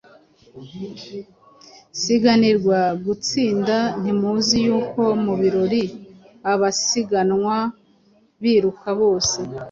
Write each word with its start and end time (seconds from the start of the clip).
siganirwa 2.01 2.79
gutsinda 3.05 3.77
Ntimuzi 4.01 4.57
yuko 4.67 5.01
mu 5.23 5.33
birori 5.41 5.81
abasiganwa 6.51 7.55
biruka 8.41 8.89
bose, 8.99 9.39